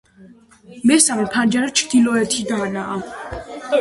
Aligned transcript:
მესამე 0.91 1.27
ფანჯარა 1.35 1.69
ჩრდილოეთიდანაა. 1.81 3.01